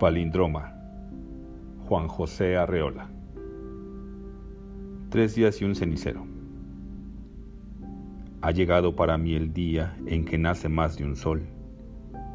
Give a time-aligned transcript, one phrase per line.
[0.00, 0.72] Palindroma.
[1.86, 3.10] Juan José Arreola.
[5.10, 6.26] Tres días y un cenicero.
[8.40, 11.42] Ha llegado para mí el día en que nace más de un sol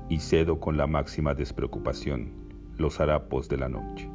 [0.09, 2.33] y cedo con la máxima despreocupación
[2.77, 4.07] los harapos de la noche.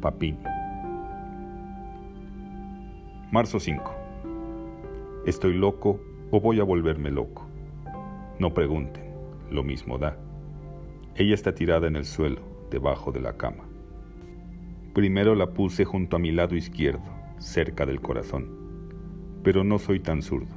[0.00, 0.42] Papini.
[3.30, 3.94] Marzo 5.
[5.26, 6.00] Estoy loco
[6.32, 7.46] o voy a volverme loco.
[8.40, 9.14] No pregunten,
[9.48, 10.25] lo mismo da.
[11.18, 13.64] Ella está tirada en el suelo, debajo de la cama.
[14.92, 18.50] Primero la puse junto a mi lado izquierdo, cerca del corazón,
[19.42, 20.54] pero no soy tan zurdo.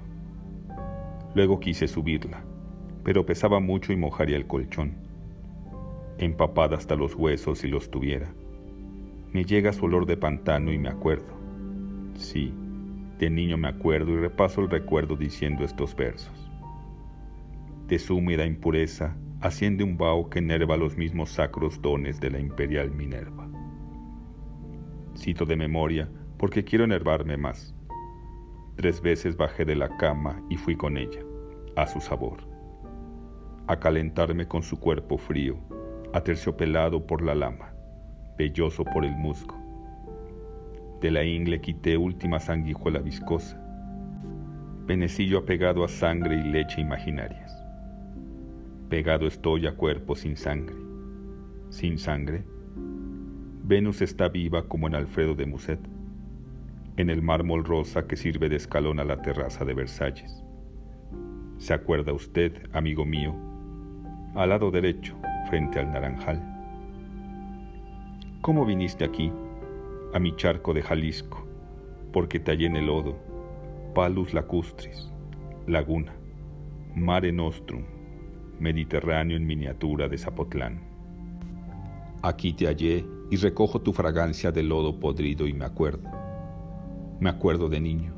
[1.34, 2.44] Luego quise subirla,
[3.06, 4.96] pero pesaba mucho y mojaría el colchón.
[6.18, 8.34] Empapada hasta los huesos si los tuviera.
[9.32, 11.40] Me llega su olor de pantano y me acuerdo.
[12.16, 12.54] Sí,
[13.18, 16.52] de niño me acuerdo y repaso el recuerdo diciendo estos versos.
[17.88, 22.40] De su húmeda impureza asciende un vaho que enerva los mismos sacros dones de la
[22.40, 23.50] imperial Minerva.
[25.16, 27.76] Cito de memoria porque quiero enervarme más.
[28.76, 31.22] Tres veces bajé de la cama y fui con ella,
[31.76, 32.48] a su sabor,
[33.68, 35.58] a calentarme con su cuerpo frío,
[36.14, 37.74] aterciopelado por la lama,
[38.38, 39.56] velloso por el musgo.
[41.02, 43.62] De la ingle quité última sanguijuela viscosa,
[44.86, 47.59] penecillo apegado a sangre y leche imaginarias.
[48.90, 50.76] Pegado estoy a cuerpo sin sangre.
[51.70, 52.44] Sin sangre.
[53.64, 55.80] Venus está viva como en Alfredo de Musset,
[56.98, 60.44] en el mármol rosa que sirve de escalón a la terraza de Versalles.
[61.60, 63.36] ¿Se acuerda usted, amigo mío?
[64.34, 65.16] Al lado derecho,
[65.52, 66.42] frente al naranjal.
[68.42, 69.32] ¿Cómo viniste aquí,
[70.16, 71.48] a mi charco de Jalisco?
[72.12, 73.20] Porque te hallé en el lodo,
[73.94, 75.12] palus lacustris,
[75.68, 76.16] laguna,
[76.96, 77.84] mare nostrum,
[78.60, 80.82] Mediterráneo en miniatura de Zapotlán.
[82.22, 86.10] Aquí te hallé y recojo tu fragancia de lodo podrido y me acuerdo.
[87.20, 88.14] Me acuerdo de niño.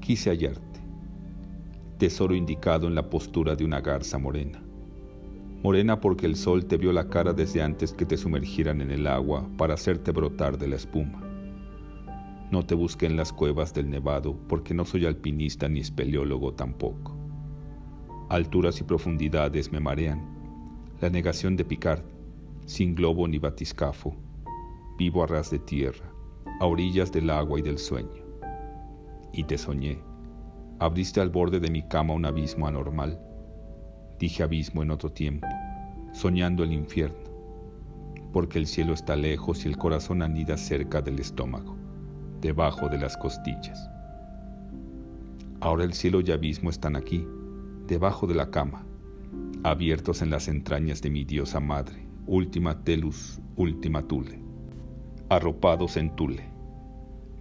[0.00, 0.80] Quise hallarte.
[1.98, 4.62] Tesoro indicado en la postura de una garza morena.
[5.62, 9.06] Morena porque el sol te vio la cara desde antes que te sumergieran en el
[9.06, 11.22] agua para hacerte brotar de la espuma.
[12.50, 17.19] No te busqué en las cuevas del Nevado porque no soy alpinista ni espeleólogo tampoco.
[18.30, 20.24] Alturas y profundidades me marean.
[21.00, 22.04] La negación de Picard,
[22.64, 24.14] sin globo ni batiscafo,
[24.96, 26.08] vivo a ras de tierra,
[26.60, 28.22] a orillas del agua y del sueño.
[29.32, 29.98] Y te soñé.
[30.78, 33.20] Abriste al borde de mi cama un abismo anormal.
[34.20, 35.48] Dije abismo en otro tiempo,
[36.12, 37.28] soñando el infierno,
[38.32, 41.76] porque el cielo está lejos y el corazón anida cerca del estómago,
[42.40, 43.90] debajo de las costillas.
[45.58, 47.26] Ahora el cielo y abismo están aquí
[47.90, 48.86] debajo de la cama,
[49.64, 54.38] abiertos en las entrañas de mi diosa madre, última telus, última tule,
[55.28, 56.48] arropados en tule,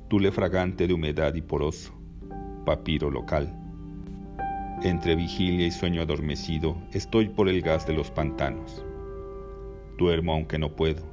[0.07, 1.93] tule fragante de humedad y poroso,
[2.65, 3.55] papiro local.
[4.81, 8.83] Entre vigilia y sueño adormecido estoy por el gas de los pantanos.
[9.99, 11.03] Duermo aunque no puedo,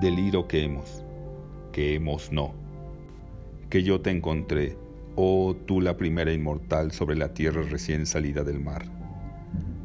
[0.00, 1.04] deliro que hemos,
[1.70, 2.52] que hemos no,
[3.70, 4.76] que yo te encontré
[5.16, 8.84] oh tú la primera inmortal sobre la tierra recién salida del mar.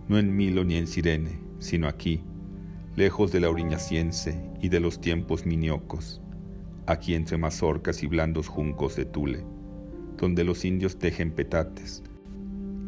[0.10, 2.22] No en Milo ni en Sirene, sino aquí,
[2.98, 6.22] lejos de la oriñaciense y de los tiempos miniocos,
[6.86, 9.46] aquí entre mazorcas y blandos juncos de Tule,
[10.18, 12.04] donde los indios tejen petates,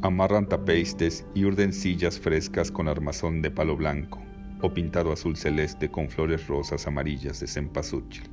[0.02, 4.22] amarran tapeistes y urden sillas frescas con armazón de palo blanco
[4.62, 8.33] o pintado azul celeste con flores rosas amarillas de cempasúchil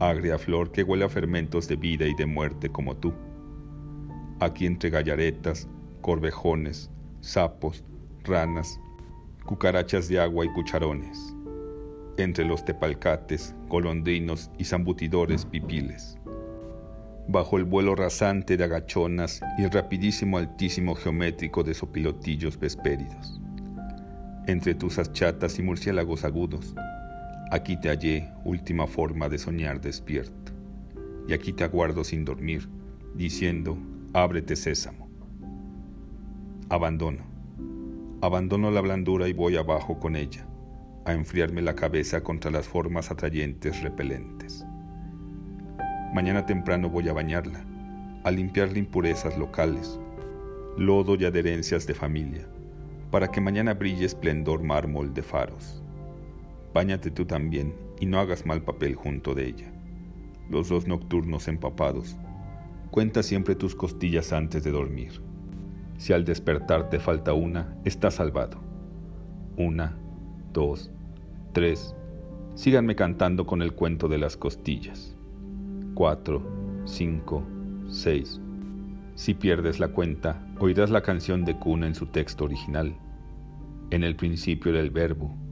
[0.00, 3.12] agria flor que huele a fermentos de vida y de muerte como tú.
[4.40, 5.68] Aquí entre gallaretas,
[6.00, 6.90] corvejones,
[7.20, 7.84] sapos,
[8.24, 8.80] ranas,
[9.44, 11.34] cucarachas de agua y cucharones,
[12.16, 16.18] entre los tepalcates, golondrinos y zambutidores pipiles.
[17.26, 23.40] Bajo el vuelo rasante de agachonas y el rapidísimo altísimo geométrico de sopilotillos vespéridos.
[24.46, 26.74] Entre tus chatas y murciélagos agudos,
[27.54, 30.52] Aquí te hallé, última forma de soñar despierto,
[31.28, 32.68] y aquí te aguardo sin dormir,
[33.14, 33.78] diciendo,
[34.12, 35.08] ábrete sésamo.
[36.68, 37.22] Abandono.
[38.22, 40.48] Abandono la blandura y voy abajo con ella,
[41.04, 44.66] a enfriarme la cabeza contra las formas atrayentes repelentes.
[46.12, 47.64] Mañana temprano voy a bañarla,
[48.24, 50.00] a limpiarle impurezas locales,
[50.76, 52.48] lodo y adherencias de familia,
[53.12, 55.83] para que mañana brille esplendor mármol de faros.
[56.74, 59.72] Báñate tú también y no hagas mal papel junto de ella.
[60.50, 62.16] Los dos nocturnos empapados.
[62.90, 65.22] Cuenta siempre tus costillas antes de dormir.
[65.96, 68.60] Si al despertar te falta una, estás salvado.
[69.56, 69.96] Una,
[70.52, 70.90] dos,
[71.52, 71.94] 3.
[72.56, 75.16] Síganme cantando con el cuento de las costillas.
[75.94, 76.42] 4,
[76.84, 77.46] 5,
[77.88, 78.40] 6.
[79.14, 82.96] Si pierdes la cuenta, oirás la canción de cuna en su texto original.
[83.90, 85.43] En el principio era el verbo.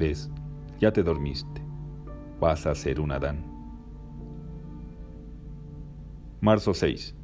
[0.00, 0.30] Ves,
[0.80, 1.60] ya te dormiste.
[2.40, 3.44] Vas a ser un Adán.
[6.40, 7.14] Marzo 6.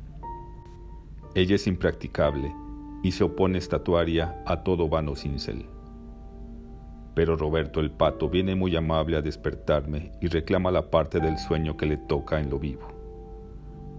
[1.34, 2.52] Ella es impracticable
[3.02, 5.64] y se opone estatuaria a todo vano cincel.
[7.14, 11.78] Pero Roberto el Pato viene muy amable a despertarme y reclama la parte del sueño
[11.78, 12.88] que le toca en lo vivo.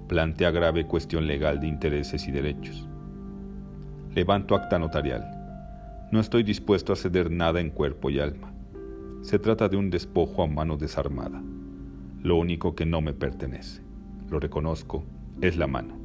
[0.08, 2.88] Plantea grave cuestión legal de intereses y derechos.
[4.14, 5.26] Levanto acta notarial.
[6.12, 8.54] No estoy dispuesto a ceder nada en cuerpo y alma.
[9.22, 11.42] Se trata de un despojo a mano desarmada.
[12.22, 13.82] Lo único que no me pertenece,
[14.30, 15.04] lo reconozco,
[15.42, 15.98] es la mano.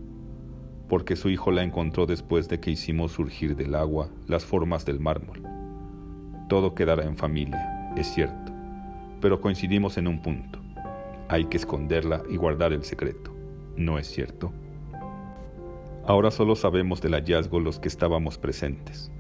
[0.89, 5.01] Porque su hijo la encontró después de que hicimos surgir del agua las formas del
[5.01, 5.43] mármol
[6.53, 8.53] todo quedará en familia, es cierto,
[9.23, 10.59] pero coincidimos en un punto.
[11.31, 13.35] Hay que esconderla y guardar el secreto,
[13.75, 14.53] ¿no es cierto?
[16.05, 19.11] Ahora solo sabemos del hallazgo los que estábamos presentes.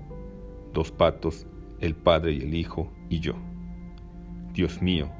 [0.74, 1.46] Dos patos,
[1.80, 3.32] el padre y el hijo, y yo.
[4.52, 5.10] Dios mío,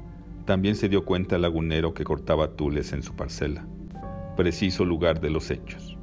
[0.45, 3.65] también se dio cuenta el lagunero que cortaba tules en su parcela,
[4.37, 5.97] preciso lugar de los hechos.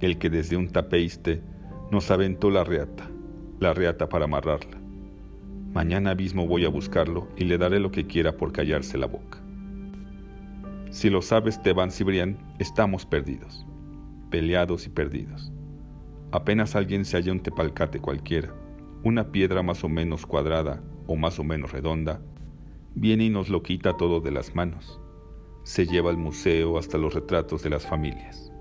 [0.00, 1.42] El que desde un tapeiste
[1.90, 3.10] nos aventó la reata,
[3.58, 4.78] la reata para amarrarla.
[5.72, 9.42] Mañana mismo voy a buscarlo y le daré lo que quiera por callarse la boca.
[10.90, 13.66] Si lo sabes, Teban Cibrián, estamos perdidos,
[14.30, 15.52] peleados y perdidos.
[16.30, 18.54] Apenas alguien se halla un tepalcate cualquiera,
[19.02, 22.20] una piedra más o menos cuadrada o más o menos redonda,
[22.94, 25.00] viene y nos lo quita todo de las manos.
[25.64, 28.52] Se lleva al museo hasta los retratos de las familias.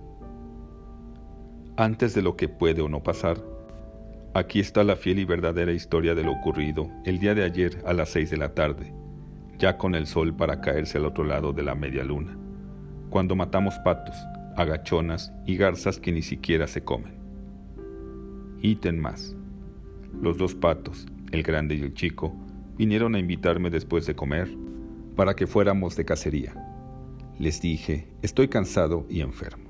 [1.77, 3.43] Antes de lo que puede o no pasar,
[4.35, 7.93] Aquí está la fiel y verdadera historia de lo ocurrido el día de ayer a
[7.93, 8.93] las seis de la tarde,
[9.57, 12.37] ya con el sol para caerse al otro lado de la media luna,
[13.09, 14.17] cuando matamos patos,
[14.57, 17.13] agachonas y garzas que ni siquiera se comen.
[18.61, 19.33] Ítem más.
[20.21, 22.33] Los dos patos, el grande y el chico,
[22.77, 24.49] vinieron a invitarme después de comer
[25.15, 26.53] para que fuéramos de cacería.
[27.37, 29.69] Les dije, estoy cansado y enfermo,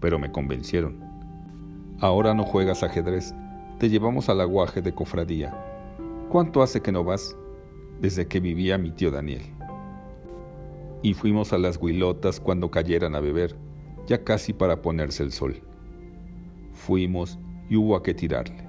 [0.00, 1.00] pero me convencieron.
[1.98, 3.34] Ahora no juegas ajedrez,
[3.78, 5.52] te llevamos al aguaje de cofradía.
[6.28, 7.36] ¿Cuánto hace que no vas?
[8.00, 9.42] Desde que vivía mi tío Daniel.
[11.02, 13.56] Y fuimos a las huilotas cuando cayeran a beber,
[14.06, 15.60] ya casi para ponerse el sol.
[16.72, 17.38] Fuimos
[17.68, 18.63] y hubo a qué tirarle.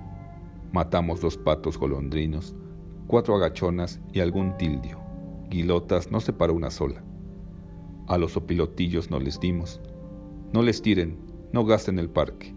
[0.76, 2.54] Matamos dos patos golondrinos,
[3.08, 5.00] cuatro agachonas y algún tildio.
[5.50, 7.02] Guilotas no se paró una sola.
[8.10, 9.80] A los opilotillos no les dimos.
[10.52, 11.18] No les tiren,
[11.54, 12.54] no gasten el parque.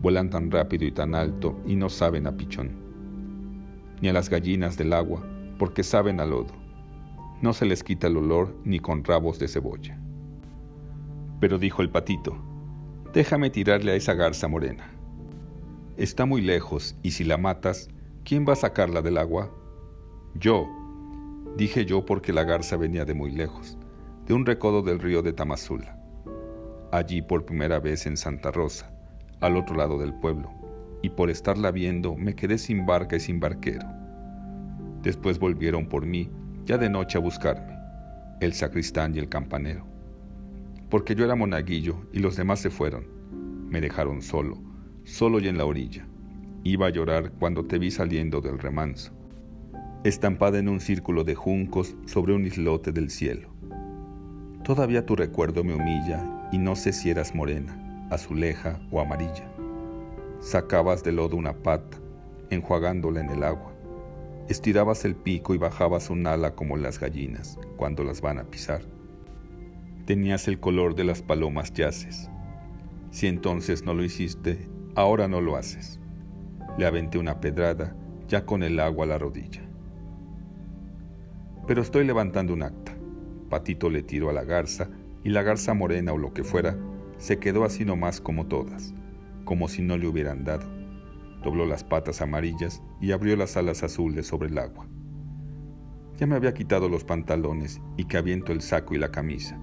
[0.00, 2.70] Vuelan tan rápido y tan alto y no saben a pichón.
[4.00, 5.22] Ni a las gallinas del agua,
[5.58, 6.54] porque saben a lodo.
[7.42, 10.00] No se les quita el olor ni con rabos de cebolla.
[11.38, 12.34] Pero dijo el patito,
[13.12, 14.97] déjame tirarle a esa garza morena.
[15.98, 17.88] Está muy lejos y si la matas,
[18.24, 19.52] ¿quién va a sacarla del agua?
[20.36, 20.64] Yo,
[21.56, 23.76] dije yo porque la garza venía de muy lejos,
[24.24, 25.98] de un recodo del río de Tamazula.
[26.92, 28.92] Allí por primera vez en Santa Rosa,
[29.40, 30.52] al otro lado del pueblo,
[31.02, 33.88] y por estarla viendo me quedé sin barca y sin barquero.
[35.02, 36.30] Después volvieron por mí,
[36.64, 37.76] ya de noche a buscarme,
[38.40, 39.84] el sacristán y el campanero.
[40.90, 43.04] Porque yo era monaguillo y los demás se fueron.
[43.68, 44.67] Me dejaron solo,
[45.08, 46.06] solo y en la orilla.
[46.64, 49.12] Iba a llorar cuando te vi saliendo del remanso,
[50.04, 53.48] estampada en un círculo de juncos sobre un islote del cielo.
[54.64, 59.44] Todavía tu recuerdo me humilla y no sé si eras morena azuleja o amarilla.
[60.40, 61.98] Sacabas de lodo una pata,
[62.50, 63.72] enjuagándola en el agua.
[64.48, 68.80] Estirabas el pico y bajabas un ala como las gallinas cuando las van a pisar.
[70.06, 72.30] Tenías el color de las palomas yaces.
[73.10, 76.00] Si entonces no lo hiciste, ahora no lo haces.
[76.76, 77.94] Le aventé una pedrada,
[78.26, 79.62] ya con el agua a la rodilla.
[81.68, 82.96] Pero estoy levantando un acta.
[83.48, 84.90] Patito le tiró a la garza
[85.22, 86.76] y la garza morena o lo que fuera
[87.16, 88.92] se quedó así nomás como todas,
[89.44, 90.66] como si no le hubieran dado.
[91.44, 94.88] Dobló las patas amarillas y abrió las alas azules sobre el agua.
[96.16, 99.60] Ya me había quitado los pantalones y que aviento el saco y la camisa,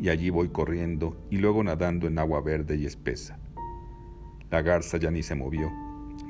[0.00, 3.38] y allí voy corriendo y luego nadando en agua verde y espesa.
[4.54, 5.68] La garza ya ni se movió,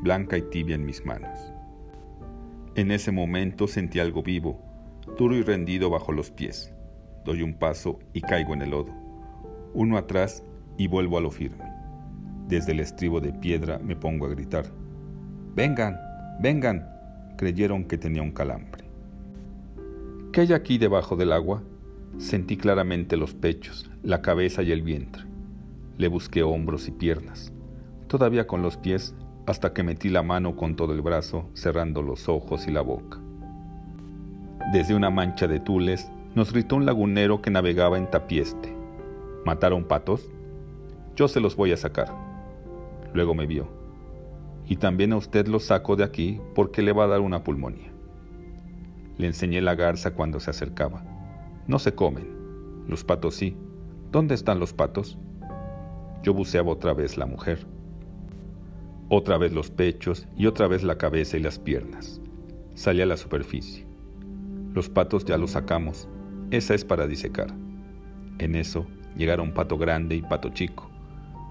[0.00, 1.52] blanca y tibia en mis manos.
[2.75, 4.62] En ese momento sentí algo vivo,
[5.19, 6.73] duro y rendido bajo los pies.
[7.26, 8.95] Doy un paso y caigo en el lodo.
[9.75, 10.43] Uno atrás
[10.78, 11.66] y vuelvo a lo firme.
[12.49, 14.64] Desde el estribo de piedra me pongo a gritar.
[15.54, 16.00] Vengan,
[16.40, 16.88] vengan.
[17.37, 18.85] Creyeron que tenía un calambre.
[20.33, 21.62] ¿Qué hay aquí debajo del agua?
[22.16, 25.25] Sentí claramente los pechos, la cabeza y el vientre.
[25.99, 27.52] Le busqué hombros y piernas,
[28.06, 29.14] todavía con los pies,
[29.46, 33.18] hasta que metí la mano con todo el brazo, cerrando los ojos y la boca.
[34.73, 38.75] Desde una mancha de tules nos gritó un lagunero que navegaba en tapieste.
[39.44, 40.28] ¿Mataron patos?
[41.14, 42.08] Yo se los voy a sacar.
[43.12, 43.68] Luego me vio.
[44.66, 47.92] Y también a usted los saco de aquí porque le va a dar una pulmonía.
[49.18, 51.04] Le enseñé la garza cuando se acercaba.
[51.66, 52.84] No se comen.
[52.88, 53.56] Los patos sí.
[54.11, 55.18] ¿Dónde están los patos?
[56.23, 57.74] Yo buceaba otra vez la mujer.
[59.16, 62.21] Otra vez los pechos y otra vez la cabeza y las piernas.
[62.75, 63.87] Salí a la superficie.
[64.73, 66.09] Los patos ya los sacamos.
[66.50, 67.54] Esa es para disecar.
[68.40, 70.90] En eso llegaron pato grande y pato chico.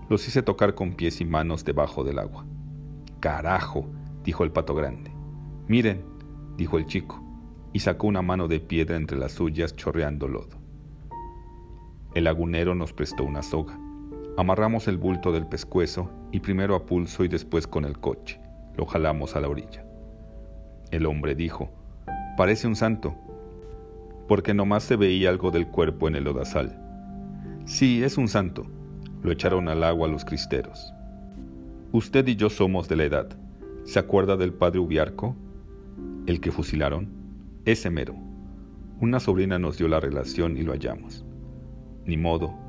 [0.09, 2.45] Los hice tocar con pies y manos debajo del agua.
[3.21, 3.87] Carajo,
[4.25, 5.13] dijo el pato grande.
[5.69, 6.03] Miren,
[6.57, 7.23] dijo el chico,
[7.71, 10.59] y sacó una mano de piedra entre las suyas chorreando lodo.
[12.13, 13.79] El lagunero nos prestó una soga.
[14.35, 18.39] Amarramos el bulto del pescuezo y primero a pulso y después con el coche.
[18.75, 19.85] Lo jalamos a la orilla.
[20.89, 21.69] El hombre dijo,
[22.35, 23.15] parece un santo,
[24.27, 26.79] porque nomás se veía algo del cuerpo en el lodazal.
[27.65, 28.65] Sí, es un santo.
[29.21, 30.93] Lo echaron al agua los cristeros.
[31.91, 33.37] Usted y yo somos de la edad.
[33.83, 35.35] ¿Se acuerda del padre Ubiarco?
[36.25, 37.07] ¿El que fusilaron?
[37.65, 38.15] Ese mero.
[38.99, 41.23] Una sobrina nos dio la relación y lo hallamos.
[42.05, 42.62] Ni modo.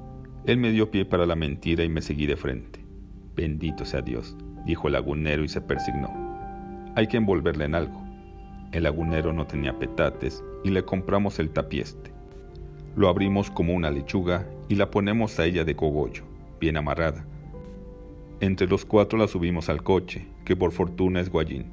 [0.46, 2.84] Él me dio pie para la mentira y me seguí de frente.
[3.34, 4.36] Bendito sea Dios,
[4.66, 6.12] dijo el lagunero y se persignó.
[6.96, 8.02] Hay que envolverle en algo.
[8.72, 12.12] El lagunero no tenía petates y le compramos el tapieste.
[12.94, 16.24] Lo abrimos como una lechuga y la ponemos a ella de cogollo,
[16.60, 17.24] bien amarrada.
[18.40, 21.70] Entre los cuatro la subimos al coche, que por fortuna es guayín.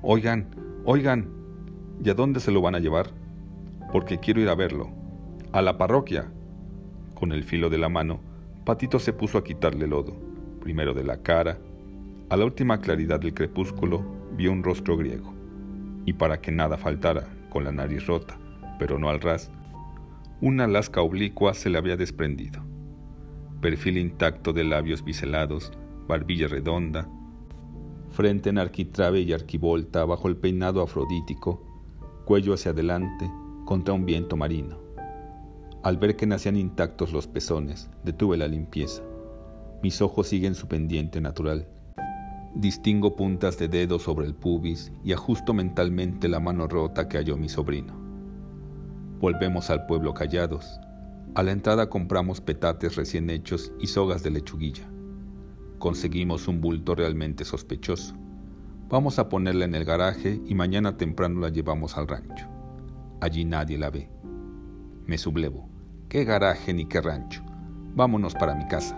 [0.00, 0.46] Oigan,
[0.86, 1.28] oigan,
[2.02, 3.10] ¿y a dónde se lo van a llevar?
[3.92, 4.88] Porque quiero ir a verlo.
[5.52, 6.32] A la parroquia.
[7.18, 8.20] Con el filo de la mano,
[8.64, 10.14] Patito se puso a quitarle lodo,
[10.60, 11.58] primero de la cara.
[12.28, 14.04] A la última claridad del crepúsculo
[14.36, 15.34] vio un rostro griego.
[16.06, 18.38] Y para que nada faltara, con la nariz rota,
[18.78, 19.50] pero no al ras,
[20.40, 22.62] una lasca oblicua se le había desprendido.
[23.60, 25.72] Perfil intacto de labios biselados,
[26.06, 27.08] barbilla redonda,
[28.10, 31.66] frente en arquitrabe y arquivolta bajo el peinado afrodítico,
[32.24, 33.28] cuello hacia adelante
[33.64, 34.87] contra un viento marino.
[35.82, 39.02] Al ver que nacían intactos los pezones, detuve la limpieza.
[39.80, 41.68] Mis ojos siguen su pendiente natural.
[42.54, 47.36] Distingo puntas de dedo sobre el pubis y ajusto mentalmente la mano rota que halló
[47.36, 47.94] mi sobrino.
[49.20, 50.80] Volvemos al pueblo callados.
[51.36, 54.90] A la entrada compramos petates recién hechos y sogas de lechuguilla.
[55.78, 58.16] Conseguimos un bulto realmente sospechoso.
[58.88, 62.48] Vamos a ponerla en el garaje y mañana temprano la llevamos al rancho.
[63.20, 64.08] Allí nadie la ve.
[65.08, 65.66] Me sublevo.
[66.10, 67.42] ¿Qué garaje ni qué rancho?
[67.94, 68.94] Vámonos para mi casa.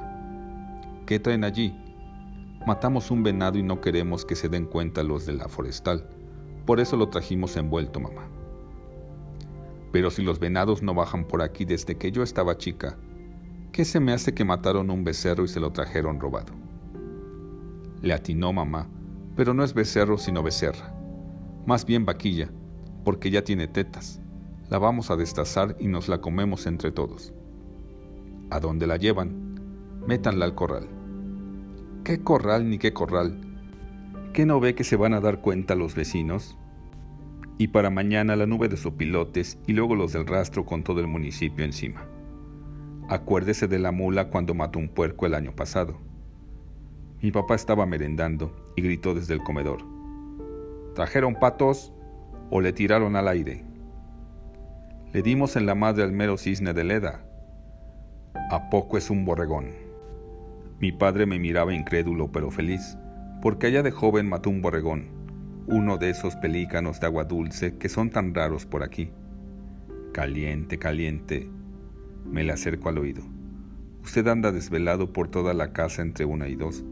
[1.06, 1.72] ¿Qué traen allí?
[2.66, 6.10] Matamos un venado y no queremos que se den cuenta los de la forestal.
[6.66, 8.28] Por eso lo trajimos envuelto, mamá.
[9.92, 12.98] Pero si los venados no bajan por aquí desde que yo estaba chica,
[13.70, 16.54] ¿qué se me hace que mataron un becerro y se lo trajeron robado?
[18.02, 18.88] Le atinó mamá,
[19.36, 20.92] pero no es becerro sino becerra.
[21.66, 22.50] Más bien vaquilla,
[23.04, 24.20] porque ya tiene tetas.
[24.70, 27.34] La vamos a destazar y nos la comemos entre todos.
[28.50, 29.60] ¿A dónde la llevan?
[30.06, 30.88] Métanla al corral.
[32.04, 33.38] ¿Qué corral ni qué corral?
[34.32, 36.56] ¿Qué no ve que se van a dar cuenta los vecinos?
[37.60, 41.06] y para mañana la nube de sopilotes y luego los del rastro con todo el
[41.06, 42.06] municipio encima.
[43.10, 45.98] Acuérdese de la mula cuando mató un puerco el año pasado.
[47.20, 49.82] Mi papá estaba merendando y gritó desde el comedor.
[50.94, 51.92] ¿Trajeron patos
[52.50, 53.62] o le tiraron al aire?
[55.12, 57.24] Le dimos en la madre al mero cisne de Leda.
[58.50, 59.70] ¿A poco es un borregón?
[60.78, 62.96] Mi padre me miraba incrédulo pero feliz,
[63.42, 65.20] porque allá de joven mató un borregón
[65.70, 69.12] uno de esos pelícanos de agua dulce que son tan raros por aquí.
[70.12, 71.48] Caliente, caliente.
[72.24, 73.22] Me le acerco al oído.
[74.02, 76.84] Usted anda desvelado por toda la casa entre una y dos.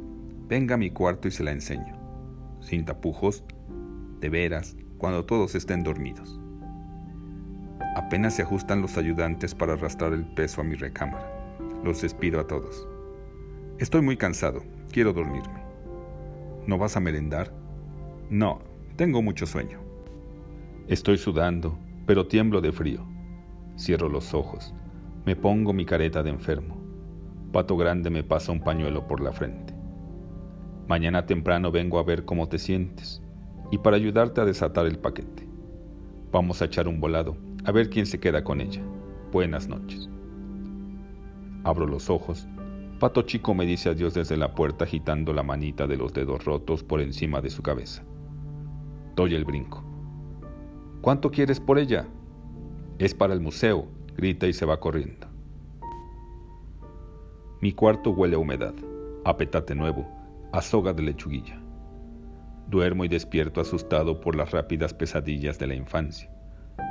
[0.46, 1.98] Venga a mi cuarto y se la enseño.
[2.60, 3.42] Sin tapujos,
[4.20, 6.40] de veras, cuando todos estén dormidos.
[7.98, 11.32] Apenas se ajustan los ayudantes para arrastrar el peso a mi recámara.
[11.82, 12.86] Los despido a todos.
[13.80, 14.62] Estoy muy cansado,
[14.92, 15.60] quiero dormirme.
[16.64, 17.52] ¿No vas a merendar?
[18.30, 18.60] No,
[18.94, 19.80] tengo mucho sueño.
[20.86, 21.76] Estoy sudando,
[22.06, 23.04] pero tiemblo de frío.
[23.76, 24.72] Cierro los ojos.
[25.26, 26.80] Me pongo mi careta de enfermo.
[27.52, 29.74] Pato Grande me pasa un pañuelo por la frente.
[30.86, 33.20] Mañana temprano vengo a ver cómo te sientes
[33.72, 35.48] y para ayudarte a desatar el paquete.
[36.30, 38.80] Vamos a echar un volado, a ver quién se queda con ella.
[39.30, 40.08] Buenas noches.
[41.64, 42.48] Abro los ojos.
[42.98, 46.82] Pato Chico me dice adiós desde la puerta agitando la manita de los dedos rotos
[46.82, 48.02] por encima de su cabeza.
[49.16, 49.84] Doy el brinco.
[51.02, 52.08] ¿Cuánto quieres por ella?
[52.98, 55.26] Es para el museo, grita y se va corriendo.
[57.60, 58.74] Mi cuarto huele a humedad,
[59.26, 60.08] a petate nuevo,
[60.54, 61.60] a soga de lechuguilla.
[62.68, 66.30] Duermo y despierto asustado por las rápidas pesadillas de la infancia,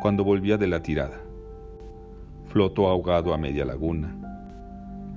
[0.01, 1.20] cuando volvía de la tirada.
[2.48, 4.15] Floto ahogado a media laguna.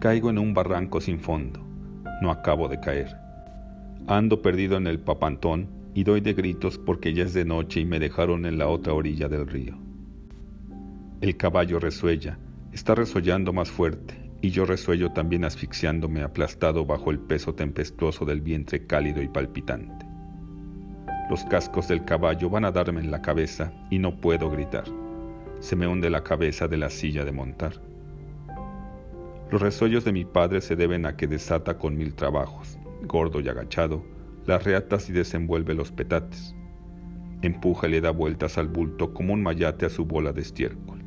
[0.00, 1.60] Caigo en un barranco sin fondo.
[2.22, 3.16] No acabo de caer.
[4.06, 7.84] Ando perdido en el papantón y doy de gritos porque ya es de noche y
[7.84, 9.76] me dejaron en la otra orilla del río.
[11.20, 12.38] El caballo resuella,
[12.72, 18.40] está resollando más fuerte, y yo resuello también asfixiándome aplastado bajo el peso tempestuoso del
[18.40, 20.09] vientre cálido y palpitante.
[21.30, 24.82] Los cascos del caballo van a darme en la cabeza y no puedo gritar.
[25.60, 27.74] Se me hunde la cabeza de la silla de montar.
[29.48, 33.48] Los resuellos de mi padre se deben a que desata con mil trabajos, gordo y
[33.48, 34.04] agachado,
[34.44, 36.56] las reatas y desenvuelve los petates.
[37.42, 41.04] Empuja y le da vueltas al bulto como un mayate a su bola de estiércol.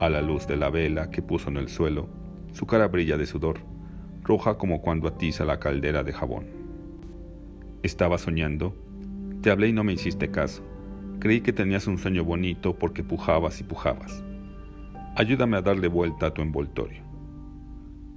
[0.00, 2.08] A la luz de la vela que puso en el suelo,
[2.50, 3.60] su cara brilla de sudor,
[4.24, 6.46] roja como cuando atiza la caldera de jabón.
[7.84, 8.83] Estaba soñando.
[9.44, 10.62] Te hablé y no me hiciste caso.
[11.20, 14.24] Creí que tenías un sueño bonito porque pujabas y pujabas.
[15.16, 17.02] Ayúdame a darle vuelta a tu envoltorio.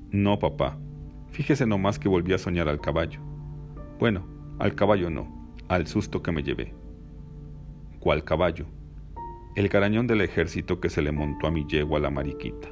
[0.10, 0.78] No, papá.
[1.32, 3.20] Fíjese nomás que volví a soñar al caballo.
[4.00, 4.26] Bueno,
[4.58, 6.74] al caballo no, al susto que me llevé.
[8.00, 8.66] ¿Cuál caballo?
[9.58, 12.70] El garañón del ejército que se le montó a mi yegua la mariquita.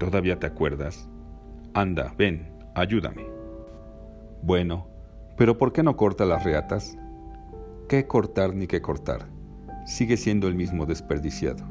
[0.00, 1.08] ¿Todavía te acuerdas?
[1.74, 3.24] Anda, ven, ayúdame.
[4.42, 4.88] Bueno,
[5.36, 6.98] pero ¿por qué no corta las reatas?
[7.88, 9.28] ¿Qué cortar ni qué cortar?
[9.86, 11.64] Sigue siendo el mismo desperdiciado.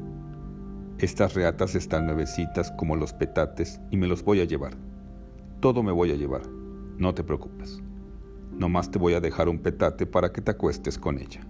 [0.96, 4.78] Estas reatas están nuevecitas como los petates y me los voy a llevar.
[5.60, 6.48] Todo me voy a llevar,
[6.96, 7.82] no te preocupes.
[8.50, 11.46] Nomás te voy a dejar un petate para que te acuestes con ella.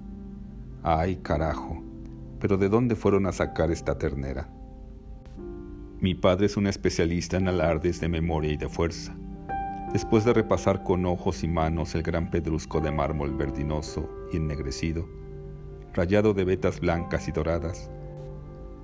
[0.83, 1.81] Ay, carajo,
[2.41, 4.49] pero ¿de dónde fueron a sacar esta ternera?
[6.01, 9.17] Mi padre es un especialista en alardes de memoria y de fuerza.
[9.93, 15.09] Después de repasar con ojos y manos el gran pedrusco de mármol verdinoso y ennegrecido,
[15.95, 17.91] rayado de vetas blancas y doradas,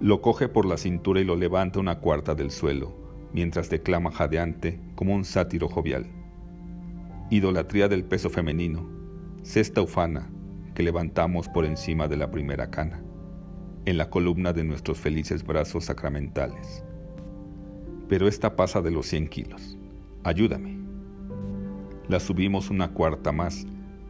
[0.00, 2.94] lo coge por la cintura y lo levanta una cuarta del suelo,
[3.32, 6.08] mientras declama jadeante como un sátiro jovial
[7.32, 8.86] idolatría del peso femenino,
[9.42, 10.30] cesta ufana
[10.74, 13.02] que levantamos por encima de la primera cana,
[13.86, 16.84] en la columna de nuestros felices brazos sacramentales.
[18.06, 19.78] Pero esta pasa de los 100 kilos.
[20.24, 20.81] Ayúdame.
[22.08, 23.66] La subimos una cuarta más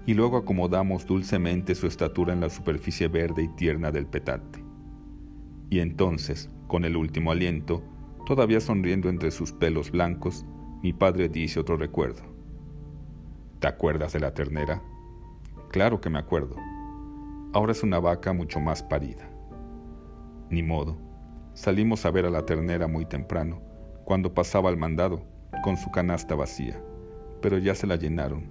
[0.07, 4.65] y luego acomodamos dulcemente su estatura en la superficie verde y tierna del petate.
[5.71, 7.83] Y entonces, con el último aliento,
[8.27, 10.45] todavía sonriendo entre sus pelos blancos,
[10.83, 12.23] mi padre dice otro recuerdo.
[13.61, 14.83] ¿Te acuerdas de la ternera?
[15.71, 16.57] Claro que me acuerdo.
[17.53, 19.31] Ahora es una vaca mucho más parida.
[20.51, 20.99] Ni modo.
[21.55, 23.61] Salimos a ver a la ternera muy temprano,
[24.05, 25.23] cuando pasaba el mandado,
[25.63, 26.83] con su canasta vacía.
[27.43, 28.47] Pero ya se la llenaron.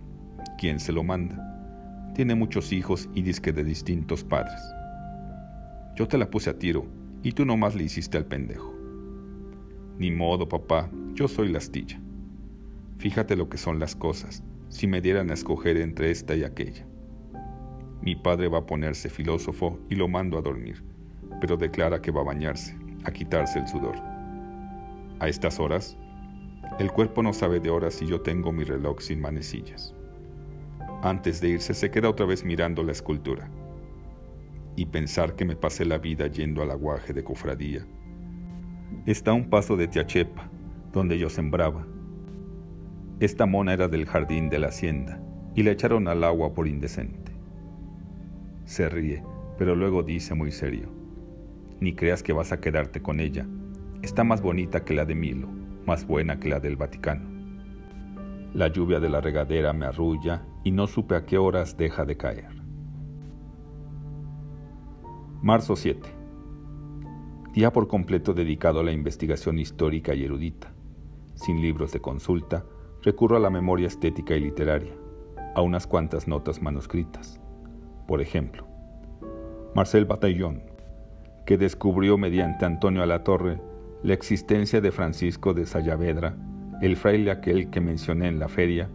[0.59, 2.11] ¿Quién se lo manda?
[2.13, 4.61] Tiene muchos hijos y disque de distintos padres.
[5.95, 6.85] Yo te la puse a tiro
[7.23, 8.75] y tú nomás le hiciste al pendejo.
[9.97, 11.99] Ni modo, papá, yo soy la astilla.
[12.97, 16.85] Fíjate lo que son las cosas si me dieran a escoger entre esta y aquella.
[18.01, 20.83] Mi padre va a ponerse filósofo y lo mando a dormir,
[21.39, 23.95] pero declara que va a bañarse, a quitarse el sudor.
[25.19, 25.97] A estas horas,
[26.79, 29.95] el cuerpo no sabe de horas y yo tengo mi reloj sin manecillas.
[31.03, 33.49] Antes de irse se queda otra vez mirando la escultura.
[34.75, 37.85] Y pensar que me pasé la vida yendo al aguaje de cofradía.
[39.05, 40.49] Está a un paso de Tiachepa,
[40.93, 41.85] donde yo sembraba,
[43.21, 45.21] esta mona era del jardín de la hacienda
[45.53, 47.31] y la echaron al agua por indecente.
[48.65, 49.23] Se ríe,
[49.59, 50.89] pero luego dice muy serio,
[51.79, 53.45] ni creas que vas a quedarte con ella.
[54.01, 55.49] Está más bonita que la de Milo,
[55.91, 57.27] más buena que la del Vaticano.
[58.53, 62.15] La lluvia de la regadera me arrulla y no supe a qué horas deja de
[62.15, 62.47] caer.
[65.41, 65.99] Marzo 7.
[67.53, 70.71] Día por completo dedicado a la investigación histórica y erudita.
[71.33, 72.63] Sin libros de consulta,
[73.01, 74.93] recurro a la memoria estética y literaria,
[75.55, 77.41] a unas cuantas notas manuscritas.
[78.07, 78.65] Por ejemplo,
[79.75, 80.63] Marcel Bataillon,
[81.45, 83.59] que descubrió mediante Antonio Alatorre
[84.03, 86.35] la existencia de Francisco de Sayavedra,
[86.81, 88.89] el fraile aquel que mencioné en la feria,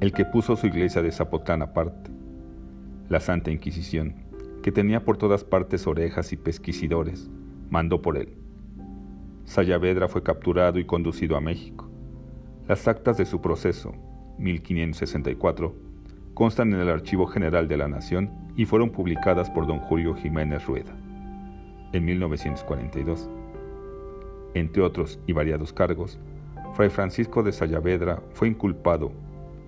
[0.00, 2.10] el que puso su iglesia de Zapotán aparte.
[3.08, 4.16] La Santa Inquisición,
[4.62, 7.30] que tenía por todas partes orejas y pesquisidores,
[7.70, 8.34] mandó por él.
[9.44, 11.88] Sayavedra fue capturado y conducido a México.
[12.66, 13.94] Las actas de su proceso,
[14.38, 15.74] 1564,
[16.34, 20.66] constan en el Archivo General de la Nación y fueron publicadas por don Julio Jiménez
[20.66, 20.96] Rueda
[21.92, 23.28] en 1942.
[24.54, 26.18] Entre otros y variados cargos,
[26.74, 29.12] Fray Francisco de Sayavedra fue inculpado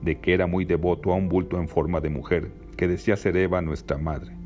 [0.02, 3.36] de que era muy devoto a un bulto en forma de mujer que decía ser
[3.36, 4.36] Eva nuestra madre,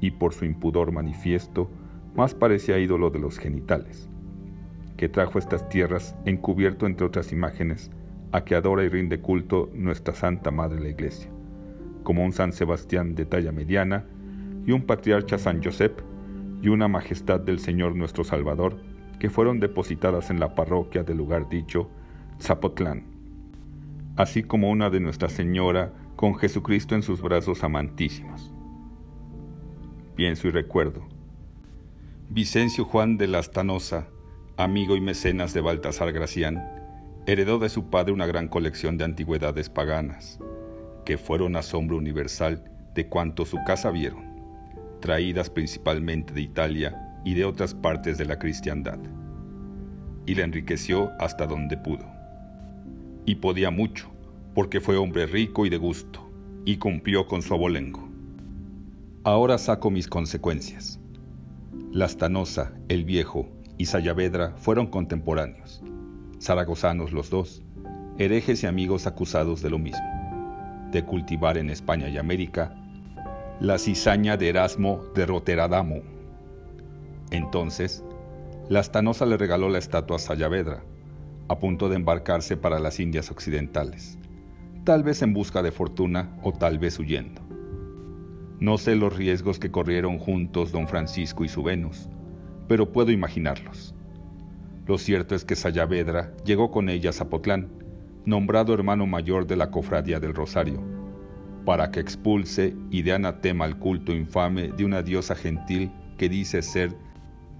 [0.00, 1.70] y por su impudor manifiesto
[2.14, 4.08] más parecía ídolo de los genitales,
[4.96, 7.90] que trajo estas tierras encubierto entre otras imágenes
[8.32, 11.30] a que adora y rinde culto nuestra Santa Madre la Iglesia,
[12.02, 14.04] como un San Sebastián de talla mediana
[14.66, 16.00] y un patriarca San Josep
[16.62, 18.76] y una majestad del Señor nuestro Salvador,
[19.24, 21.88] que fueron depositadas en la parroquia del lugar dicho
[22.42, 23.04] Zapotlán,
[24.16, 28.52] así como una de Nuestra Señora con Jesucristo en sus brazos amantísimos.
[30.14, 31.08] Pienso y recuerdo.
[32.28, 34.08] Vicencio Juan de Lastanosa,
[34.58, 36.62] amigo y mecenas de Baltasar Gracián,
[37.24, 40.38] heredó de su padre una gran colección de antigüedades paganas,
[41.06, 47.44] que fueron asombro universal de cuanto su casa vieron, traídas principalmente de Italia y de
[47.44, 48.98] otras partes de la cristiandad,
[50.26, 52.06] y la enriqueció hasta donde pudo.
[53.26, 54.10] Y podía mucho,
[54.54, 56.30] porque fue hombre rico y de gusto,
[56.64, 58.08] y cumplió con su abolengo.
[59.24, 61.00] Ahora saco mis consecuencias.
[61.92, 65.82] Lastanosa, el viejo, y Sayavedra fueron contemporáneos,
[66.40, 67.62] zaragozanos los dos,
[68.18, 72.76] herejes y amigos acusados de lo mismo, de cultivar en España y América
[73.60, 76.13] la cizaña de Erasmo de Roteradamo.
[77.30, 78.04] Entonces,
[78.68, 80.84] Lastanosa le regaló la estatua a Sayavedra,
[81.48, 84.18] a punto de embarcarse para las Indias Occidentales
[84.84, 87.40] tal vez en busca de fortuna o tal vez huyendo.
[88.60, 92.08] No sé los riesgos que corrieron juntos don Francisco y su Venus,
[92.68, 93.94] pero puedo imaginarlos.
[94.86, 97.70] Lo cierto es que Sayavedra llegó con ella a Zapotlán,
[98.26, 100.82] nombrado hermano mayor de la Cofradía del Rosario,
[101.64, 106.60] para que expulse y dé anatema al culto infame de una diosa gentil que dice
[106.60, 106.94] ser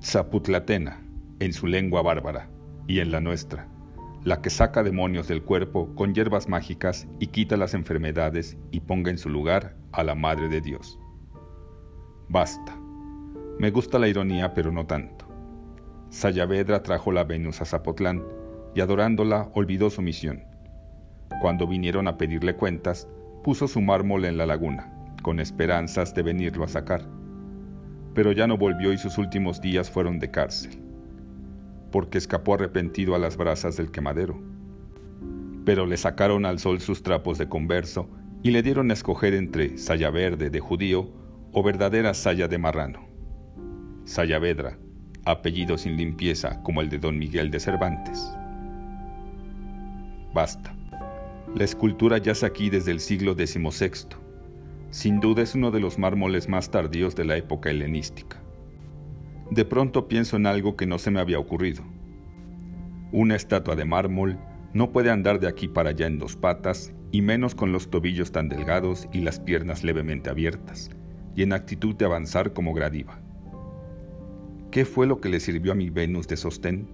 [0.04, 1.00] Zaputlatena
[1.40, 2.50] en su lengua bárbara
[2.86, 3.66] y en la nuestra
[4.22, 9.10] la que saca demonios del cuerpo con hierbas mágicas y quita las enfermedades y ponga
[9.10, 10.98] en su lugar a la Madre de Dios.
[12.28, 12.78] Basta.
[13.58, 15.26] Me gusta la ironía, pero no tanto.
[16.10, 18.24] Sayavedra trajo la Venus a Zapotlán
[18.74, 20.44] y adorándola olvidó su misión.
[21.40, 23.08] Cuando vinieron a pedirle cuentas,
[23.42, 24.90] puso su mármol en la laguna,
[25.22, 27.06] con esperanzas de venirlo a sacar.
[28.14, 30.84] Pero ya no volvió y sus últimos días fueron de cárcel
[31.94, 34.42] porque escapó arrepentido a las brasas del quemadero.
[35.64, 38.10] Pero le sacaron al sol sus trapos de converso
[38.42, 41.12] y le dieron a escoger entre saya verde de judío
[41.52, 43.06] o verdadera saya de marrano.
[44.06, 44.76] Sayavedra,
[45.24, 48.28] apellido sin limpieza como el de don Miguel de Cervantes.
[50.34, 50.74] Basta.
[51.54, 54.16] La escultura yace aquí desde el siglo XVI.
[54.94, 58.44] Sin duda es uno de los mármoles más tardíos de la época helenística
[59.50, 61.82] de pronto pienso en algo que no se me había ocurrido.
[63.12, 64.38] Una estatua de mármol
[64.72, 68.32] no puede andar de aquí para allá en dos patas, y menos con los tobillos
[68.32, 70.90] tan delgados y las piernas levemente abiertas,
[71.36, 73.20] y en actitud de avanzar como gradiva.
[74.72, 76.88] ¿Qué fue lo que le sirvió a mi Venus de sostén?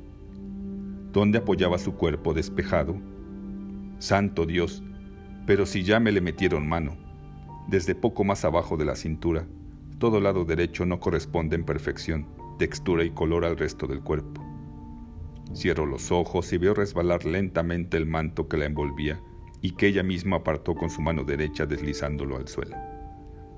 [1.12, 2.96] ¿Dónde apoyaba su cuerpo despejado?
[3.98, 4.82] Santo Dios,
[5.46, 6.98] pero si ya me le metieron mano,
[7.70, 9.46] desde poco más abajo de la cintura,
[9.98, 12.26] todo lado derecho no corresponde en perfección
[12.58, 14.44] textura y color al resto del cuerpo.
[15.54, 19.20] Cierro los ojos y veo resbalar lentamente el manto que la envolvía
[19.62, 22.76] y que ella misma apartó con su mano derecha deslizándolo al suelo,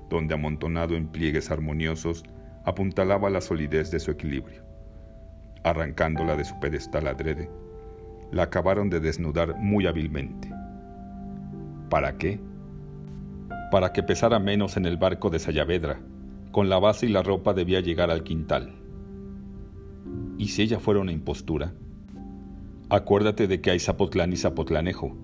[0.09, 2.23] donde amontonado en pliegues armoniosos
[2.65, 4.63] apuntalaba la solidez de su equilibrio.
[5.63, 7.49] Arrancándola de su pedestal adrede,
[8.31, 10.51] la acabaron de desnudar muy hábilmente.
[11.89, 12.39] ¿Para qué?
[13.73, 15.99] Para que pesara menos en el barco de Sayavedra,
[16.51, 18.75] con la base y la ropa debía llegar al quintal.
[20.37, 21.73] ¿Y si ella fuera una impostura?
[22.89, 25.17] Acuérdate de que hay Zapotlán y Zapotlanejo,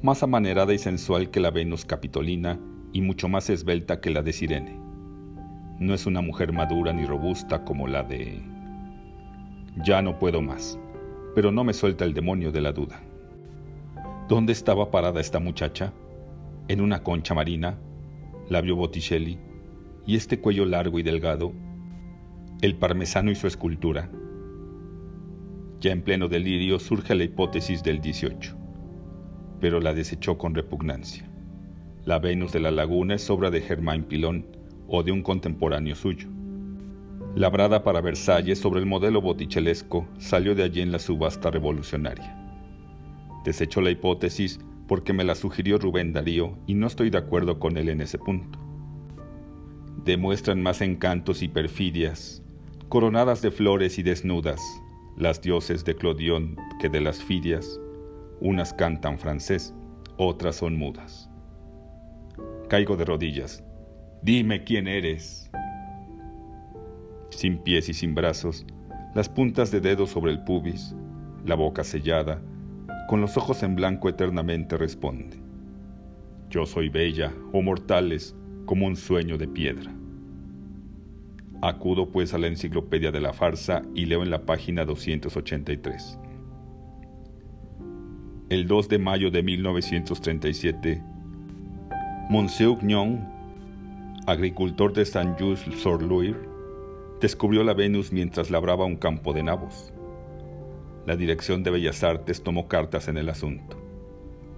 [0.00, 2.58] más amanerada y sensual que la Venus Capitolina
[2.94, 4.80] y mucho más esbelta que la de Sirene.
[5.78, 8.40] No es una mujer madura ni robusta como la de...
[9.84, 10.78] Ya no puedo más,
[11.34, 13.02] pero no me suelta el demonio de la duda.
[14.28, 15.92] ¿Dónde estaba parada esta muchacha?
[16.68, 17.78] ¿En una concha marina?
[18.48, 19.38] La vio Botticelli.
[20.04, 21.52] ¿Y este cuello largo y delgado?
[22.60, 24.10] ¿El parmesano y su escultura?
[25.78, 28.56] Ya en pleno delirio surge la hipótesis del 18,
[29.60, 31.30] pero la desechó con repugnancia.
[32.04, 34.46] La Venus de la Laguna es obra de Germain Pilón,
[34.88, 36.28] o de un contemporáneo suyo.
[37.36, 42.36] Labrada para Versalles sobre el modelo botticellesco, salió de allí en la subasta revolucionaria.
[43.44, 47.76] Desecho la hipótesis porque me la sugirió Rubén Darío y no estoy de acuerdo con
[47.76, 48.58] él en ese punto.
[50.04, 52.42] Demuestran más encantos y perfidias,
[52.88, 54.60] coronadas de flores y desnudas,
[55.16, 57.80] las dioses de Clodión que de las Fidias,
[58.40, 59.74] unas cantan francés,
[60.18, 61.30] otras son mudas.
[62.68, 63.64] Caigo de rodillas.
[64.22, 65.50] Dime quién eres.
[67.30, 68.66] Sin pies y sin brazos,
[69.14, 70.94] las puntas de dedos sobre el pubis,
[71.44, 72.40] la boca sellada,
[73.06, 75.38] con los ojos en blanco eternamente responde.
[76.50, 79.92] Yo soy bella, oh mortales, como un sueño de piedra.
[81.62, 86.18] Acudo pues a la enciclopedia de la farsa y leo en la página 283.
[88.48, 91.02] El 2 de mayo de 1937,
[92.30, 93.28] Monsieur Gnon,
[94.26, 96.36] agricultor de Saint-Just-sur-Loire,
[97.20, 99.92] descubrió la Venus mientras labraba un campo de nabos.
[101.06, 103.80] La Dirección de Bellas Artes tomó cartas en el asunto.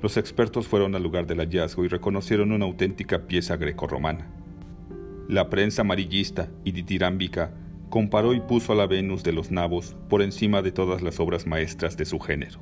[0.00, 4.26] Los expertos fueron al lugar del hallazgo y reconocieron una auténtica pieza grecorromana.
[5.28, 7.52] La prensa amarillista y ditirámbica
[7.90, 11.46] comparó y puso a la Venus de los Nabos por encima de todas las obras
[11.46, 12.60] maestras de su género.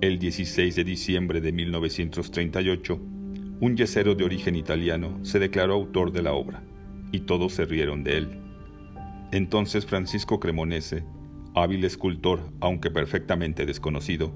[0.00, 2.98] El 16 de diciembre de 1938,
[3.60, 6.62] un yesero de origen italiano se declaró autor de la obra,
[7.12, 8.40] y todos se rieron de él.
[9.32, 11.04] Entonces Francisco Cremonese
[11.62, 14.32] hábil escultor, aunque perfectamente desconocido,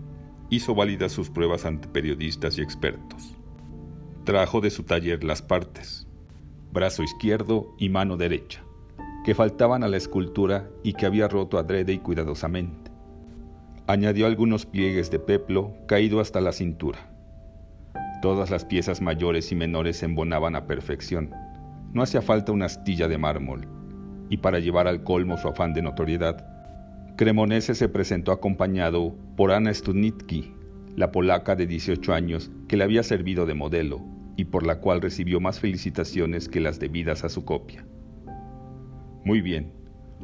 [0.51, 3.37] hizo válidas sus pruebas ante periodistas y expertos.
[4.25, 6.07] Trajo de su taller las partes,
[6.73, 8.63] brazo izquierdo y mano derecha,
[9.25, 12.91] que faltaban a la escultura y que había roto adrede y cuidadosamente.
[13.87, 16.99] Añadió algunos pliegues de peplo caído hasta la cintura.
[18.23, 21.31] Todas las piezas mayores y menores se embonaban a perfección.
[21.93, 23.67] No hacía falta una astilla de mármol,
[24.29, 26.52] y para llevar al colmo su afán de notoriedad,
[27.17, 30.55] Cremonese se presentó acompañado por Anna Studnitsky,
[30.97, 34.01] la polaca de 18 años que le había servido de modelo
[34.37, 37.85] y por la cual recibió más felicitaciones que las debidas a su copia.
[39.25, 39.73] Muy bien,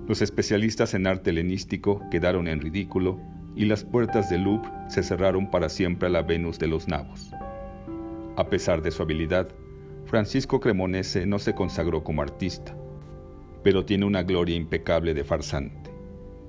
[0.08, 3.20] los especialistas en arte helenístico quedaron en ridículo
[3.54, 7.32] y las puertas del Louvre se cerraron para siempre a la Venus de los Nabos.
[8.36, 9.48] A pesar de su habilidad,
[10.06, 12.74] Francisco Cremonese no se consagró como artista,
[13.62, 15.87] pero tiene una gloria impecable de farsante.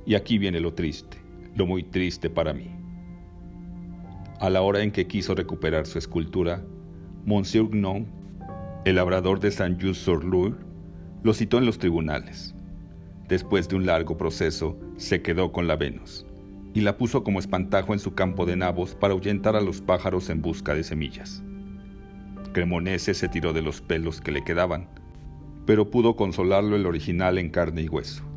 [0.06, 1.18] Y aquí viene lo triste,
[1.56, 2.70] lo muy triste para mí.
[4.40, 6.64] A la hora en que quiso recuperar su escultura,
[7.26, 8.08] Monsieur Gnon,
[8.86, 10.56] el labrador de Saint-Just-sur-Loire,
[11.24, 12.56] lo citó en los tribunales.
[13.28, 16.26] Después de un largo proceso, se quedó con la Venus
[16.74, 20.30] y la puso como espantajo en su campo de nabos para ahuyentar a los pájaros
[20.30, 21.44] en busca de semillas.
[22.54, 24.88] Cremonese se tiró de los pelos que le quedaban,
[25.66, 28.29] pero pudo consolarlo el original en carne y hueso.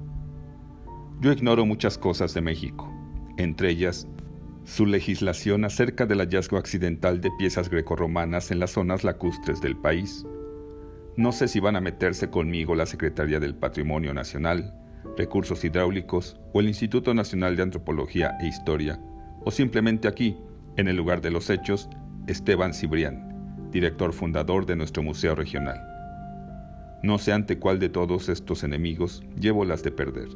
[1.21, 2.93] Yo ignoro muchas cosas de México,
[3.37, 4.09] entre ellas
[4.65, 10.25] su legislación acerca del hallazgo accidental de piezas grecorromanas en las zonas lacustres del país.
[11.17, 14.75] No sé si van a meterse conmigo la Secretaría del Patrimonio Nacional,
[15.17, 19.01] Recursos Hidráulicos o el Instituto Nacional de Antropología e Historia,
[19.45, 20.39] o simplemente aquí,
[20.77, 21.89] en el lugar de los hechos,
[22.29, 25.81] Esteban Cibrián, director fundador de nuestro Museo Regional.
[27.03, 30.29] No sé ante cuál de todos estos enemigos llevo las de perder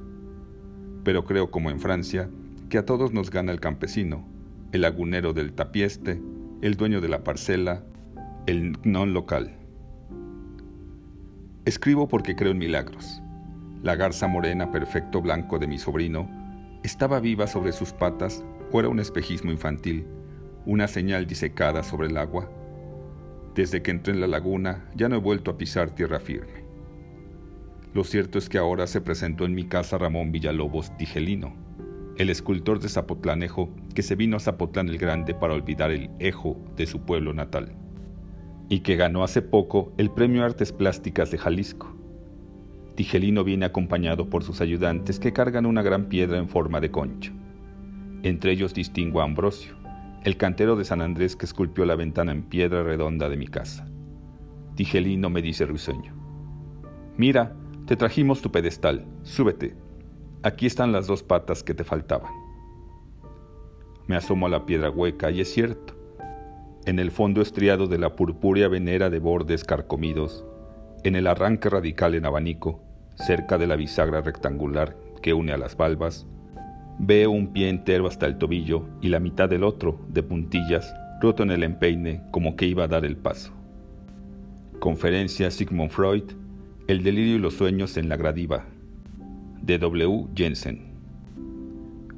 [1.06, 2.28] pero creo como en Francia,
[2.68, 4.26] que a todos nos gana el campesino,
[4.72, 6.20] el lagunero del tapieste,
[6.62, 7.84] el dueño de la parcela,
[8.48, 9.56] el non local.
[11.64, 13.22] Escribo porque creo en milagros.
[13.84, 16.28] La garza morena perfecto blanco de mi sobrino
[16.82, 20.08] estaba viva sobre sus patas o era un espejismo infantil,
[20.64, 22.50] una señal disecada sobre el agua.
[23.54, 26.65] Desde que entré en la laguna ya no he vuelto a pisar tierra firme.
[27.96, 31.54] Lo cierto es que ahora se presentó en mi casa Ramón Villalobos Tigelino,
[32.18, 36.62] el escultor de Zapotlanejo que se vino a Zapotlán el Grande para olvidar el ejo
[36.76, 37.74] de su pueblo natal,
[38.68, 41.96] y que ganó hace poco el Premio Artes Plásticas de Jalisco.
[42.96, 47.32] Tigelino viene acompañado por sus ayudantes que cargan una gran piedra en forma de concha.
[48.24, 49.74] Entre ellos distingo a Ambrosio,
[50.22, 53.88] el cantero de San Andrés que esculpió la ventana en piedra redonda de mi casa.
[54.74, 56.14] Tigelino me dice risueño.
[57.16, 59.74] Mira, te trajimos tu pedestal, súbete.
[60.42, 62.32] Aquí están las dos patas que te faltaban.
[64.08, 65.94] Me asomo a la piedra hueca y es cierto.
[66.84, 70.44] En el fondo estriado de la purpúrea venera de bordes carcomidos,
[71.04, 72.80] en el arranque radical en abanico,
[73.14, 76.26] cerca de la bisagra rectangular que une a las valvas,
[76.98, 81.44] veo un pie entero hasta el tobillo y la mitad del otro, de puntillas, roto
[81.44, 83.52] en el empeine como que iba a dar el paso.
[84.80, 86.24] Conferencia Sigmund Freud,
[86.88, 88.64] El delirio y los sueños en la gradiva,
[89.60, 90.28] de W.
[90.36, 90.94] Jensen.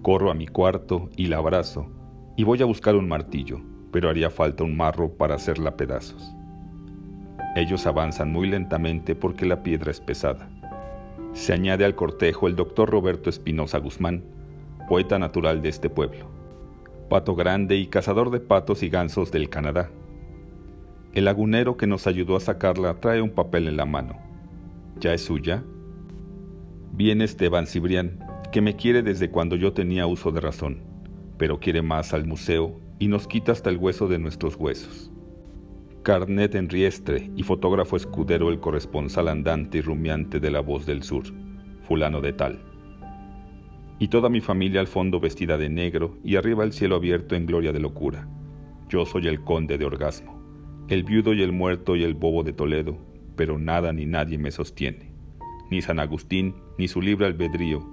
[0.02, 1.88] Corro a mi cuarto y la abrazo,
[2.36, 6.34] y voy a buscar un martillo, pero haría falta un marro para hacerla pedazos.
[7.56, 10.50] Ellos avanzan muy lentamente porque la piedra es pesada.
[11.32, 14.22] Se añade al cortejo el doctor Roberto Espinosa Guzmán,
[14.86, 16.26] poeta natural de este pueblo,
[17.08, 19.88] pato grande y cazador de patos y gansos del Canadá.
[21.14, 24.27] El lagunero que nos ayudó a sacarla trae un papel en la mano.
[25.00, 25.62] ¿Ya es suya?
[26.92, 28.18] Viene Esteban Cibrián,
[28.50, 30.82] que me quiere desde cuando yo tenía uso de razón,
[31.36, 35.12] pero quiere más al museo y nos quita hasta el hueso de nuestros huesos.
[36.02, 41.04] Carnet en riestre y fotógrafo escudero el corresponsal andante y rumiante de la voz del
[41.04, 41.26] sur,
[41.82, 42.58] fulano de tal.
[44.00, 47.46] Y toda mi familia al fondo vestida de negro y arriba el cielo abierto en
[47.46, 48.28] gloria de locura.
[48.88, 50.42] Yo soy el conde de orgasmo,
[50.88, 53.07] el viudo y el muerto y el bobo de Toledo,
[53.38, 55.10] pero nada ni nadie me sostiene.
[55.70, 57.88] Ni San Agustín, ni su libre albedrío,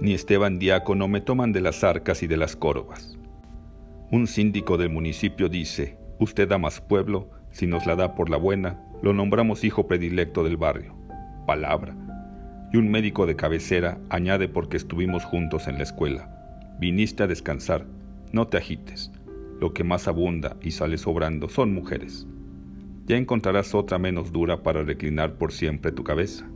[0.00, 3.16] ni Esteban Diácono me toman de las arcas y de las corvas.
[4.10, 8.36] Un síndico del municipio dice, usted da más pueblo, si nos la da por la
[8.36, 10.96] buena, lo nombramos hijo predilecto del barrio.
[11.46, 11.96] Palabra.
[12.72, 16.28] Y un médico de cabecera añade porque estuvimos juntos en la escuela.
[16.80, 17.86] Viniste a descansar,
[18.32, 19.12] no te agites.
[19.60, 22.26] Lo que más abunda y sale sobrando son mujeres.
[23.06, 26.48] Ya encontrarás otra menos dura para reclinar por siempre tu cabeza.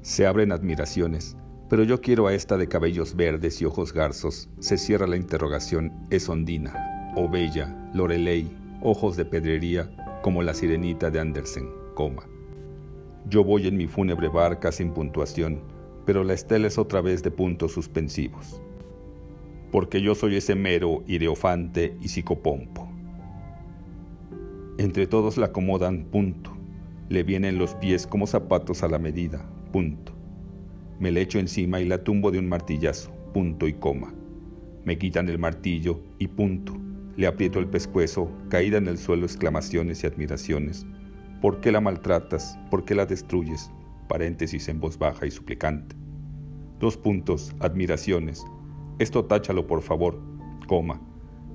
[0.00, 1.36] Se abren admiraciones,
[1.68, 4.48] pero yo quiero a esta de cabellos verdes y ojos garzos.
[4.58, 5.92] Se cierra la interrogación.
[6.08, 8.48] Es Ondina, o Bella, Lorelei,
[8.80, 9.90] ojos de pedrería,
[10.22, 12.24] como la sirenita de Andersen, coma.
[13.28, 15.60] Yo voy en mi fúnebre barca sin puntuación,
[16.06, 18.62] pero la estela es otra vez de puntos suspensivos.
[19.70, 22.87] Porque yo soy ese mero ireofante y psicopompo.
[24.78, 26.56] Entre todos la acomodan, punto.
[27.08, 30.12] Le vienen los pies como zapatos a la medida, punto.
[31.00, 34.14] Me le echo encima y la tumbo de un martillazo, punto y coma.
[34.84, 36.76] Me quitan el martillo y punto.
[37.16, 40.86] Le aprieto el pescuezo, caída en el suelo exclamaciones y admiraciones.
[41.42, 42.56] ¿Por qué la maltratas?
[42.70, 43.72] ¿Por qué la destruyes?
[44.08, 45.96] Paréntesis en voz baja y suplicante.
[46.78, 48.46] Dos puntos, admiraciones.
[49.00, 50.22] Esto táchalo por favor,
[50.68, 51.00] coma.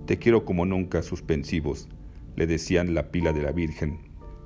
[0.07, 1.87] Te quiero como nunca, suspensivos,
[2.35, 3.99] le decían la pila de la Virgen,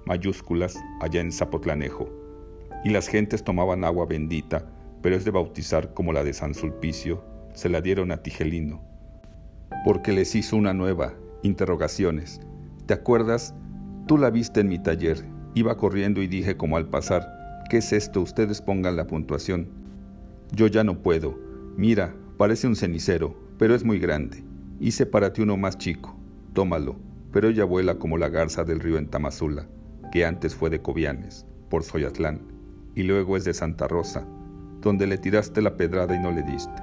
[0.06, 2.10] mayúsculas allá en Zapotlanejo.
[2.84, 4.66] Y las gentes tomaban agua bendita
[5.02, 7.24] pero es de bautizar como la de San Sulpicio,
[7.54, 8.82] se la dieron a Tigelino,
[9.86, 12.42] porque les hizo una nueva, interrogaciones.
[12.86, 13.54] ¿Te acuerdas?
[14.08, 15.24] Tú la viste en mi taller,
[15.54, 18.22] iba corriendo y dije como al pasar, ¿qué es esto?
[18.22, 19.70] Ustedes pongan la puntuación.
[20.52, 21.38] Yo ya no puedo.
[21.76, 24.44] Mira, parece un cenicero, pero es muy grande.
[24.80, 26.16] Hice para ti uno más chico.
[26.54, 26.96] Tómalo,
[27.32, 29.68] pero ella vuela como la garza del río en Tamazula,
[30.12, 32.42] que antes fue de Cobianes, por Soyatlán,
[32.96, 34.26] y luego es de Santa Rosa,
[34.82, 36.82] donde le tiraste la pedrada y no le diste.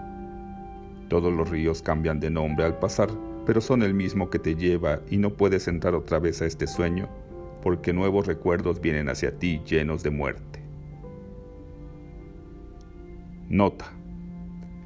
[1.09, 3.11] Todos los ríos cambian de nombre al pasar,
[3.47, 6.67] pero son el mismo que te lleva y no puedes entrar otra vez a este
[6.67, 7.09] sueño,
[7.63, 10.63] porque nuevos recuerdos vienen hacia ti llenos de muerte.
[13.49, 13.87] Nota.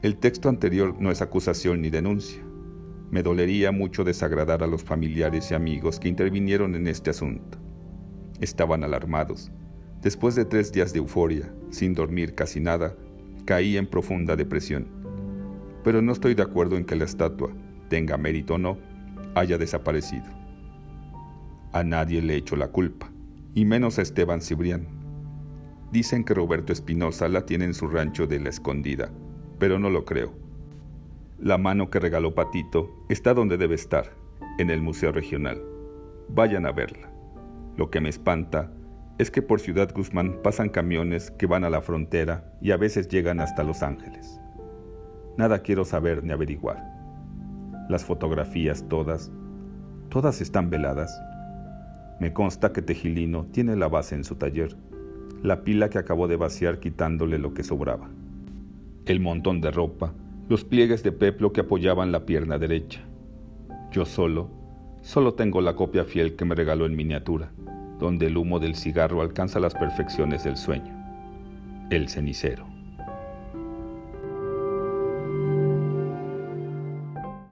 [0.03, 2.42] El texto anterior no es acusación ni denuncia.
[3.11, 7.59] Me dolería mucho desagradar a los familiares y amigos que intervinieron en este asunto.
[8.40, 9.51] Estaban alarmados,
[10.03, 12.94] Después de tres días de euforia, sin dormir casi nada,
[13.44, 14.87] caí en profunda depresión.
[15.83, 17.51] Pero no estoy de acuerdo en que la estatua,
[17.88, 18.79] tenga mérito o no,
[19.35, 20.27] haya desaparecido.
[21.73, 23.11] A nadie le echo la culpa,
[23.55, 24.87] y menos a Esteban Cibrián.
[25.90, 29.11] Dicen que Roberto Espinosa la tiene en su rancho de la escondida,
[29.59, 30.33] pero no lo creo.
[31.38, 34.11] La mano que regaló Patito está donde debe estar,
[34.59, 35.62] en el Museo Regional.
[36.29, 37.12] Vayan a verla.
[37.77, 38.72] Lo que me espanta
[39.18, 43.07] es que por Ciudad Guzmán pasan camiones que van a la frontera y a veces
[43.07, 44.41] llegan hasta Los Ángeles.
[45.36, 46.82] Nada quiero saber ni averiguar.
[47.89, 49.30] Las fotografías todas,
[50.09, 51.22] todas están veladas.
[52.18, 54.76] Me consta que Tejilino tiene la base en su taller,
[55.45, 58.09] la pila que acabó de vaciar quitándole lo que sobraba,
[59.07, 60.14] el montón de ropa,
[60.49, 63.01] los pliegues de peplo que apoyaban la pierna derecha.
[63.92, 64.51] Yo solo,
[65.03, 67.53] solo tengo la copia fiel que me regaló en miniatura
[67.99, 70.94] donde el humo del cigarro alcanza las perfecciones del sueño,
[71.90, 72.78] el cenicero.